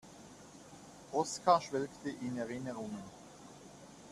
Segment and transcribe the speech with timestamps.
[1.11, 3.03] Oskar schwelgte in Erinnerungen.